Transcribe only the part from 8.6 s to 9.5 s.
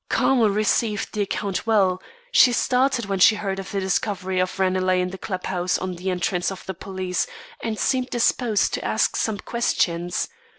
to ask some